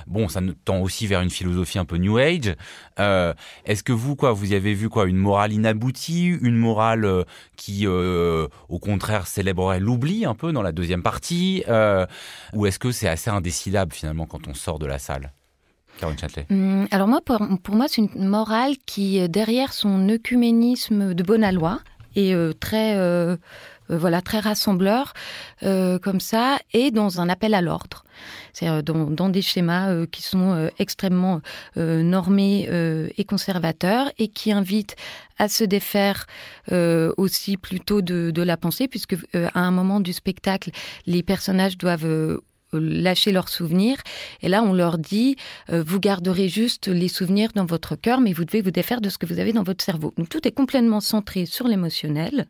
Bon, 0.07 0.29
ça 0.29 0.39
tend 0.63 0.79
aussi 0.79 1.07
vers 1.07 1.19
une 1.21 1.29
philosophie 1.29 1.77
un 1.77 1.83
peu 1.83 1.97
New 1.97 2.17
Age. 2.17 2.55
Euh, 2.99 3.33
Est-ce 3.65 3.83
que 3.83 3.91
vous, 3.91 4.15
quoi, 4.15 4.31
vous 4.31 4.53
y 4.53 4.55
avez 4.55 4.73
vu 4.73 4.87
quoi, 4.87 5.05
une 5.05 5.17
morale 5.17 5.51
inaboutie, 5.51 6.27
une 6.41 6.55
morale 6.55 7.03
euh, 7.03 7.23
qui, 7.57 7.85
au 7.87 8.79
contraire, 8.79 9.27
célébrerait 9.27 9.79
l'oubli 9.79 10.25
un 10.25 10.35
peu 10.35 10.53
dans 10.53 10.61
la 10.63 10.71
deuxième 10.71 11.03
partie, 11.03 11.63
ou 12.53 12.65
est-ce 12.65 12.79
que 12.79 12.91
c'est 12.91 13.07
assez 13.07 13.29
indécidable 13.29 13.93
finalement 13.93 14.25
quand 14.25 14.47
on 14.47 14.53
sort 14.53 14.79
de 14.79 14.85
la 14.87 14.97
salle? 14.97 15.31
Hum, 16.49 16.87
alors 16.91 17.07
moi, 17.07 17.21
pour, 17.21 17.75
moi, 17.75 17.85
c'est 17.87 18.01
une 18.01 18.27
morale 18.27 18.75
qui, 18.85 19.27
derrière 19.29 19.73
son 19.73 20.09
œcuménisme 20.09 21.13
de 21.13 21.23
bonne 21.23 21.49
loi, 21.51 21.79
est 22.15 22.33
euh, 22.33 22.53
très, 22.53 22.97
euh, 22.97 23.35
euh, 23.89 23.97
voilà, 23.97 24.21
très 24.21 24.39
rassembleur, 24.39 25.13
comme 25.61 26.19
ça, 26.19 26.59
et 26.73 26.91
dans 26.91 27.21
un 27.21 27.29
appel 27.29 27.53
à 27.53 27.61
l'ordre. 27.61 28.03
C'est-à-dire 28.53 28.83
dans, 28.83 29.09
dans 29.09 29.29
des 29.29 29.41
schémas 29.41 30.05
qui 30.07 30.21
sont 30.21 30.69
extrêmement 30.79 31.41
normés 31.75 32.69
et 33.17 33.23
conservateurs, 33.25 34.11
et 34.17 34.27
qui 34.27 34.51
invitent 34.51 34.95
à 35.37 35.49
se 35.49 35.63
défaire 35.63 36.25
aussi 37.17 37.57
plutôt 37.57 38.01
de, 38.01 38.31
de 38.31 38.41
la 38.41 38.57
pensée, 38.57 38.87
puisque 38.87 39.17
à 39.33 39.59
un 39.59 39.71
moment 39.71 39.99
du 39.99 40.13
spectacle, 40.13 40.71
les 41.05 41.21
personnages 41.21 41.77
doivent 41.77 42.39
lâcher 42.73 43.31
leurs 43.31 43.49
souvenirs. 43.49 43.97
Et 44.41 44.49
là, 44.49 44.63
on 44.63 44.73
leur 44.73 44.97
dit, 44.97 45.35
euh, 45.69 45.83
vous 45.85 45.99
garderez 45.99 46.49
juste 46.49 46.87
les 46.87 47.07
souvenirs 47.07 47.49
dans 47.55 47.65
votre 47.65 47.95
cœur, 47.95 48.21
mais 48.21 48.33
vous 48.33 48.45
devez 48.45 48.61
vous 48.61 48.71
défaire 48.71 49.01
de 49.01 49.09
ce 49.09 49.17
que 49.17 49.25
vous 49.25 49.39
avez 49.39 49.53
dans 49.53 49.63
votre 49.63 49.83
cerveau. 49.83 50.13
Donc 50.17 50.29
tout 50.29 50.47
est 50.47 50.51
complètement 50.51 51.01
centré 51.01 51.45
sur 51.45 51.67
l'émotionnel. 51.67 52.47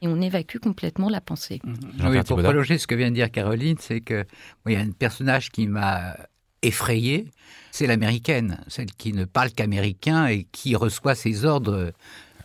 Et 0.00 0.06
on 0.06 0.20
évacue 0.20 0.58
complètement 0.58 1.08
la 1.08 1.20
pensée. 1.20 1.60
Jean-Pierre 1.98 2.10
Oui, 2.10 2.22
pour 2.22 2.40
prolonger 2.40 2.78
ce 2.78 2.86
que 2.86 2.94
vient 2.94 3.10
de 3.10 3.16
dire 3.16 3.30
Caroline, 3.32 3.76
c'est 3.80 4.00
que 4.00 4.24
il 4.66 4.72
y 4.72 4.76
a 4.76 4.80
un 4.80 4.90
personnage 4.90 5.50
qui 5.50 5.66
m'a 5.66 6.16
effrayé, 6.62 7.26
c'est 7.70 7.86
l'américaine, 7.86 8.60
celle 8.68 8.86
qui 8.92 9.12
ne 9.12 9.24
parle 9.24 9.50
qu'américain 9.50 10.26
et 10.26 10.46
qui 10.52 10.74
reçoit 10.76 11.14
ses 11.14 11.44
ordres 11.44 11.92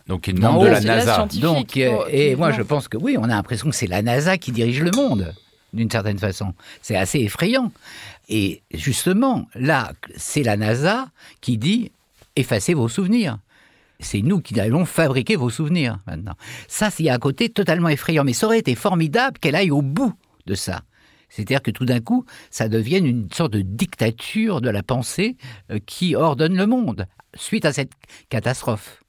Donc, 0.06 0.28
Non, 0.28 0.52
membre 0.52 0.64
de 0.64 0.70
la 0.70 0.80
NASA. 0.80 1.26
Donc, 1.40 1.76
euh, 1.76 2.04
et 2.08 2.36
moi, 2.36 2.52
je 2.52 2.62
pense 2.62 2.88
que 2.88 2.96
oui, 2.96 3.16
on 3.18 3.24
a 3.24 3.28
l'impression 3.28 3.70
que 3.70 3.74
c'est 3.76 3.86
la 3.86 4.02
NASA 4.02 4.36
qui 4.36 4.52
dirige 4.52 4.82
le 4.82 4.90
monde, 4.90 5.32
d'une 5.74 5.90
certaine 5.90 6.18
façon. 6.18 6.54
C'est 6.82 6.96
assez 6.96 7.20
effrayant. 7.20 7.72
Et 8.28 8.62
justement, 8.72 9.46
là, 9.54 9.92
c'est 10.16 10.42
la 10.42 10.56
NASA 10.56 11.08
qui 11.40 11.58
dit 11.58 11.92
effacez 12.36 12.74
vos 12.74 12.88
souvenirs. 12.88 13.38
C'est 14.00 14.22
nous 14.22 14.40
qui 14.40 14.58
allons 14.60 14.84
fabriquer 14.84 15.36
vos 15.36 15.50
souvenirs 15.50 15.98
maintenant. 16.06 16.34
Ça, 16.68 16.88
a 16.88 17.12
un 17.12 17.18
côté 17.18 17.48
totalement 17.48 17.88
effrayant. 17.88 18.24
Mais 18.24 18.32
ça 18.32 18.46
aurait 18.46 18.58
été 18.58 18.74
formidable 18.74 19.38
qu'elle 19.38 19.54
aille 19.54 19.70
au 19.70 19.82
bout 19.82 20.12
de 20.46 20.54
ça. 20.54 20.82
C'est-à-dire 21.28 21.62
que 21.62 21.70
tout 21.70 21.84
d'un 21.84 22.00
coup, 22.00 22.24
ça 22.50 22.68
devienne 22.68 23.06
une 23.06 23.30
sorte 23.32 23.52
de 23.52 23.62
dictature 23.62 24.60
de 24.60 24.70
la 24.70 24.82
pensée 24.82 25.36
euh, 25.70 25.78
qui 25.84 26.14
ordonne 26.14 26.56
le 26.56 26.66
monde 26.66 27.06
suite 27.34 27.64
à 27.64 27.72
cette 27.72 27.92
catastrophe. 28.28 29.02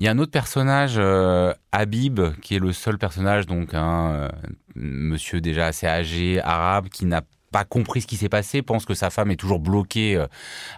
Il 0.00 0.04
y 0.04 0.08
a 0.08 0.12
un 0.12 0.18
autre 0.18 0.32
personnage, 0.32 0.94
euh, 0.96 1.52
Habib, 1.72 2.20
qui 2.40 2.54
est 2.54 2.58
le 2.58 2.72
seul 2.72 2.96
personnage, 2.96 3.44
donc 3.44 3.74
un 3.74 4.12
euh, 4.12 4.28
monsieur 4.74 5.42
déjà 5.42 5.66
assez 5.66 5.86
âgé, 5.86 6.40
arabe, 6.40 6.88
qui 6.88 7.04
n'a 7.04 7.20
pas 7.52 7.64
compris 7.64 8.00
ce 8.02 8.06
qui 8.06 8.16
s'est 8.16 8.28
passé, 8.28 8.62
pense 8.62 8.84
que 8.84 8.94
sa 8.94 9.10
femme 9.10 9.30
est 9.30 9.36
toujours 9.36 9.58
bloquée 9.58 10.14
euh, 10.16 10.26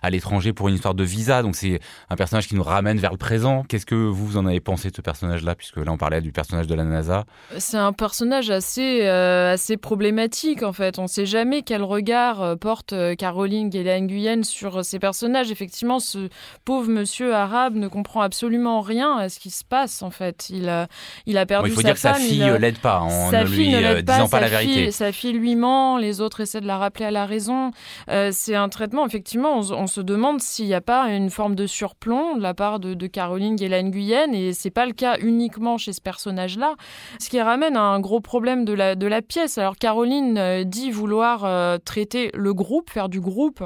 à 0.00 0.11
l'étranger 0.11 0.52
pour 0.52 0.69
une 0.69 0.75
histoire 0.75 0.95
de 0.95 1.05
visa. 1.05 1.43
Donc 1.43 1.55
c'est 1.55 1.81
un 2.09 2.17
personnage 2.17 2.49
qui 2.49 2.55
nous 2.55 2.62
ramène 2.62 2.99
vers 2.99 3.11
le 3.12 3.19
présent. 3.19 3.62
Qu'est-ce 3.69 3.85
que 3.87 3.95
vous, 3.95 4.26
vous 4.26 4.37
en 4.38 4.47
avez 4.47 4.61
pensé 4.61 4.91
de 4.91 4.97
ce 4.97 5.02
personnage-là, 5.02 5.55
puisque 5.55 5.76
là 5.76 5.93
on 5.93 5.99
parlait 5.99 6.21
du 6.23 6.33
personnage 6.33 6.67
de 6.67 6.75
la 6.75 6.85
NASA? 6.85 7.25
C'est 7.59 7.76
un 7.76 7.93
personnage 7.93 8.50
assez, 8.50 9.02
euh, 9.02 9.52
assez 9.52 9.76
problématique 9.76 10.62
en 10.62 10.73
fait. 10.73 10.99
On 10.99 11.02
ne 11.02 11.09
sait 11.09 11.26
jamais 11.26 11.62
quel 11.62 11.83
regard 11.83 12.41
euh, 12.43 12.57
porte 12.57 12.95
Caroline 13.19 13.69
Guélan-Guyenne 13.69 14.43
sur 14.45 14.79
euh, 14.79 14.83
ces 14.83 14.99
personnages. 14.99 15.50
Effectivement, 15.50 16.00
ce 16.00 16.29
pauvre 16.64 16.88
monsieur 16.88 17.35
arabe 17.35 17.75
ne 17.76 17.88
comprend 17.88 18.23
absolument 18.23 18.81
rien 18.81 19.17
à 19.19 19.29
ce 19.29 19.38
qui 19.38 19.50
se 19.50 19.64
passe 19.64 20.02
en 20.02 20.11
fait. 20.11 20.49
Il 20.49 20.69
a, 20.71 20.88
il 21.26 21.37
a 21.37 21.45
Bon, 21.45 21.49
perdu 21.49 21.69
Il 21.71 21.75
faut 21.75 21.81
sa 21.83 21.87
dire 21.88 21.95
que 21.95 22.00
sa 22.00 22.14
femme. 22.14 22.23
il 22.23 22.29
fille 22.31 22.43
euh, 22.45 22.59
l'aide 22.59 22.79
pas 22.79 23.00
en 23.00 23.31
sa 23.31 23.43
ne 23.43 23.47
fille 23.47 23.57
lui 23.75 23.75
ne 23.75 24.00
pas, 24.00 24.14
disant 24.14 24.29
pas 24.29 24.41
la 24.41 24.49
vérité. 24.49 24.73
fille- 24.85 24.93
sa 24.93 25.12
fille 25.12 25.33
lui 25.35 25.55
ment, 25.55 25.99
les 25.99 26.21
autres 26.23 26.41
essaient 26.41 26.62
de 26.62 26.66
la 26.66 26.78
rappeler 26.78 27.04
à 27.04 27.11
la 27.11 27.26
raison. 27.26 27.71
Euh, 28.09 28.31
c'est 28.33 28.54
un 28.54 28.69
traitement, 28.69 29.04
effectivement, 29.04 29.59
on, 29.59 29.87
se 29.87 30.00
demande 30.00 30.40
s'il 30.40 30.66
n'y 30.66 30.75
a 30.75 30.81
pas 30.81 31.09
une 31.09 31.28
forme 31.28 31.54
de 31.54 31.66
surplomb 31.66 32.37
de 32.37 32.42
la 32.42 32.54
part 32.54 32.81
de, 32.81 33.07
Caroline 33.07 33.57
Guélan-Guyenne, 33.57 34.35
et 34.35 34.52
c'est 34.52 34.71
pas 34.71 34.87
le 34.87 34.92
cas 34.92 35.19
uniquement 35.21 35.76
chez 35.76 35.92
ce 35.92 36.00
personnage-là. 36.00 36.76
Ce 37.19 37.28
qui 37.28 37.40
ramène 37.40 37.76
à 37.76 37.83
un 37.83 38.00
gros 38.00 38.21
problème 38.21 38.64
de 38.64 38.73
la, 38.73 38.95
de 38.95 39.07
la 39.07 39.21
pièce. 39.21 39.59
Alors 39.59 39.76
Caroline 39.76 40.38
euh, 40.38 40.64
dit 40.64 40.90
vouloir 40.90 41.45
euh, 41.45 41.78
traiter 41.78 42.31
le 42.35 42.54
groupe, 42.54 42.90
faire 42.90 43.09
du 43.09 43.21
groupe 43.21 43.62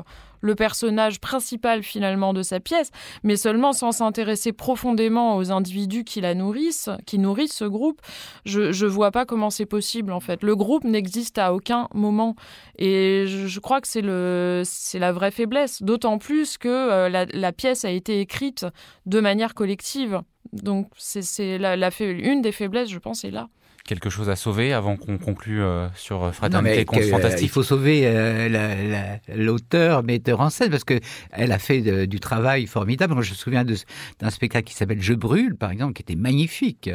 le 0.47 0.55
personnage 0.55 1.21
principal 1.21 1.83
finalement 1.83 2.33
de 2.33 2.43
sa 2.43 2.61
pièce, 2.61 2.91
mais 3.23 3.37
seulement 3.37 3.73
sans 3.73 3.93
s'intéresser 3.93 4.53
profondément 4.53 5.37
aux 5.37 5.51
individus 5.51 6.05
qui 6.05 6.21
la 6.21 6.35
nourrissent, 6.35 6.89
qui 7.05 7.19
nourrissent 7.19 7.53
ce 7.55 7.65
groupe. 7.65 8.01
Je 8.45 8.73
je 8.73 8.87
vois 8.87 9.11
pas 9.11 9.27
comment 9.27 9.51
c'est 9.51 9.67
possible 9.67 10.13
en 10.13 10.21
fait. 10.21 10.43
Le 10.43 10.57
groupe 10.57 10.85
n'existe 10.85 11.39
à 11.39 11.53
aucun 11.53 11.89
moment 11.93 12.37
et 12.79 13.25
je, 13.27 13.61
crois 13.61 13.81
que 13.81 13.89
c'est 13.89 14.03
le 14.03 14.63
c'est 14.65 14.99
la 14.99 15.13
vraie 15.13 15.31
faiblesse. 15.31 15.83
D'autant 15.83 16.19
plus 16.19 16.59
que 16.59 16.69
euh, 16.69 17.09
la 17.09 17.53
pièce 17.53 17.85
a 17.85 17.91
été 17.91 18.21
écrite 18.21 18.67
de 19.07 19.21
manière 19.21 19.55
collective. 19.55 20.23
Donc 20.53 20.89
c'est 20.97 21.23
c'est 21.23 21.59
la, 21.59 21.77
la 21.77 21.91
fa- 21.91 22.05
une 22.05 22.43
des 22.43 22.53
faiblesses, 22.53 22.91
je 22.91 22.99
pense, 22.99 23.25
est 23.25 23.31
là. 23.31 23.49
Quelque 23.85 24.11
chose 24.11 24.29
à 24.29 24.35
sauver 24.35 24.73
avant 24.73 24.97
qu'on 24.97 25.17
conclue 25.17 25.63
euh, 25.63 25.87
sur 25.95 26.19
Non, 26.25 26.33
Fraternité 26.33 26.85
contre 26.85 27.05
euh, 27.05 27.09
Fantastique? 27.11 27.43
il 27.45 27.49
faut 27.49 27.63
sauver 27.63 28.03
euh, 28.05 28.49
la- 28.49 28.75
la- 28.83 29.21
l'auteur, 29.37 30.03
metteur 30.03 30.41
en 30.41 30.51
scène, 30.51 30.71
parce 30.71 30.83
que 30.83 30.99
elle 31.31 31.53
a 31.53 31.61
fait 31.61 31.83
de- 31.83 32.05
du 32.05 32.19
travail 32.19 32.67
formidable. 32.67 33.15
Moi, 33.15 33.23
je 33.23 33.31
me 33.31 33.37
souviens 33.37 33.65
de- 33.65 33.77
d'un 34.19 34.31
spectacle 34.31 34.67
qui 34.67 34.75
s'appelle 34.75 35.01
Je 35.01 35.15
brûle, 35.15 35.55
par 35.55 35.71
exemple, 35.71 35.93
qui 35.93 36.03
était 36.03 36.17
magnifique. 36.17 36.91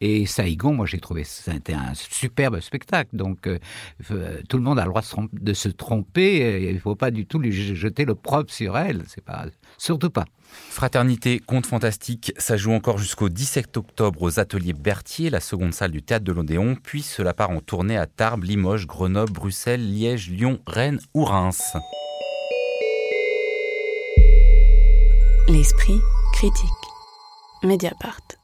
Et 0.00 0.24
Saigon, 0.24 0.72
moi, 0.72 0.86
j'ai 0.86 0.98
trouvé 0.98 1.24
c'était 1.24 1.74
un 1.74 1.92
superbe 1.92 2.60
spectacle. 2.60 3.14
Donc, 3.14 3.46
euh, 3.46 3.58
euh, 4.10 4.40
tout 4.48 4.56
le 4.56 4.62
monde 4.62 4.78
a 4.78 4.84
le 4.84 4.88
droit 4.88 5.02
de 5.34 5.52
se 5.52 5.68
tromper- 5.68 6.68
Il 6.70 6.74
ne 6.74 6.80
faut 6.80 6.96
pas 6.96 7.10
du 7.10 7.26
tout 7.26 7.38
lui 7.38 7.52
jeter 7.52 8.06
le 8.06 8.14
propre 8.14 8.50
sur 8.50 8.78
elle. 8.78 9.02
C'est 9.08 9.22
pas 9.24 9.44
surtout 9.76 10.08
pas. 10.08 10.24
Fraternité 10.70 11.40
Conte 11.40 11.66
Fantastique, 11.66 12.32
ça 12.38 12.56
joue 12.56 12.72
encore 12.72 12.98
jusqu'au 12.98 13.28
17 13.28 13.76
octobre 13.76 14.22
aux 14.22 14.40
ateliers 14.40 14.72
Berthier, 14.72 15.30
la 15.30 15.40
seconde 15.40 15.74
salle 15.74 15.90
du 15.90 16.02
théâtre 16.02 16.24
de 16.24 16.32
l'Odéon, 16.32 16.76
puis 16.82 17.02
cela 17.02 17.34
part 17.34 17.50
en 17.50 17.60
tournée 17.60 17.98
à 17.98 18.06
Tarbes, 18.06 18.44
Limoges, 18.44 18.86
Grenoble, 18.86 19.32
Bruxelles, 19.32 19.92
Liège, 19.92 20.30
Lyon, 20.30 20.60
Rennes 20.66 21.00
ou 21.14 21.24
Reims. 21.24 21.76
L'esprit 25.48 26.00
critique. 26.32 26.70
Mediapart. 27.62 28.39